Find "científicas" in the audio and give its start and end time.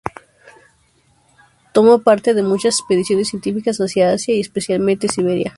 3.27-3.77